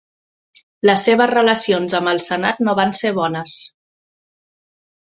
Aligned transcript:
Les 0.89 1.03
seves 1.09 1.33
relacions 1.33 1.97
amb 1.99 2.13
el 2.15 2.23
Senat 2.29 2.65
no 2.69 2.77
van 2.83 2.99
ser 3.03 3.17
bones. 3.23 3.57